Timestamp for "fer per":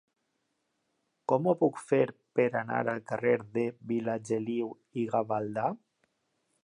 1.91-2.45